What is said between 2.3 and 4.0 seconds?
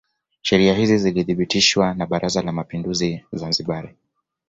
la Mapinduzi Zanzibar